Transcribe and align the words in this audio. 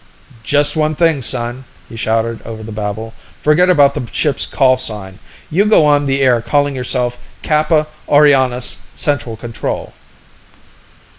"Just 0.43 0.75
one 0.75 0.95
thing, 0.95 1.21
son," 1.21 1.65
he 1.87 1.95
shouted 1.95 2.41
over 2.41 2.63
the 2.63 2.71
babble. 2.71 3.13
"Forget 3.43 3.69
about 3.69 3.93
the 3.93 4.09
ship's 4.11 4.47
call 4.47 4.75
sign. 4.77 5.19
You 5.51 5.63
go 5.65 5.85
on 5.85 6.07
the 6.07 6.21
air 6.21 6.41
calling 6.41 6.75
yourself 6.75 7.19
Kappa 7.43 7.85
Orionis 8.07 8.77
Central 8.95 9.35
Control." 9.37 9.93